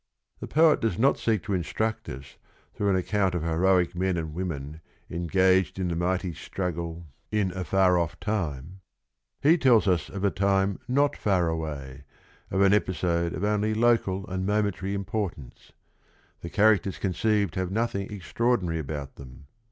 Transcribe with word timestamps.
The 0.39 0.47
poet 0.47 0.81
does 0.81 0.97
not 0.97 1.19
seek 1.19 1.43
to 1.43 1.53
instruct 1.53 2.09
us 2.09 2.37
through 2.73 2.89
an 2.89 2.95
account 2.95 3.35
of 3.35 3.43
heroic 3.43 3.93
men 3.93 4.17
and 4.17 4.33
women 4.33 4.81
engaged 5.11 5.77
in 5.77 5.91
a 5.91 5.95
mighty 5.95 6.33
struggle 6.33 7.05
in 7.31 7.51
a 7.51 7.61
234 7.63 7.69
THE 7.69 7.85
RING 7.85 7.85
AND 7.85 7.85
THE 7.85 7.99
BOOK 7.99 8.19
far 8.25 8.39
off 8.39 8.51
time. 8.51 8.81
He 9.43 9.57
tells 9.59 9.87
us 9.87 10.09
of 10.09 10.23
a 10.23 10.31
time 10.31 10.79
not 10.87 11.15
far 11.15 11.49
away, 11.49 12.05
of 12.49 12.61
an 12.61 12.73
episode 12.73 13.33
of 13.35 13.43
only 13.43 13.75
local 13.75 14.25
and 14.27 14.43
momentary 14.43 14.95
im 14.95 15.05
portance. 15.05 15.71
The 16.39 16.49
characters 16.49 16.97
conceived 16.97 17.53
have 17.53 17.69
noth 17.69 17.93
ing 17.93 18.11
extraordinary 18.11 18.79
about 18.79 19.17
them. 19.17 19.45